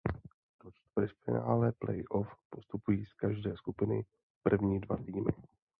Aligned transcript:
Do 0.63 0.71
čtvrtfinále 0.71 1.71
play 1.71 2.03
off 2.09 2.35
postupují 2.49 3.05
z 3.05 3.13
každé 3.13 3.55
skupiny 3.57 4.05
první 4.43 4.79
dva 4.81 4.97
týmy. 4.97 5.29